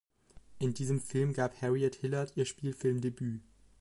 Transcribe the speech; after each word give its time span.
In 0.57 0.73
diesem 0.73 0.99
Film 0.99 1.31
gab 1.31 1.61
Harriet 1.61 1.93
Hilliard 1.93 2.35
ihr 2.35 2.45
Spielfilmdebüt. 2.45 3.43